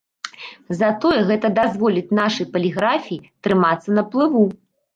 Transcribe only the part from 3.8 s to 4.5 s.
на плыву.